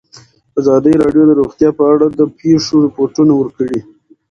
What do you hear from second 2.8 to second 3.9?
رپوټونه ورکړي.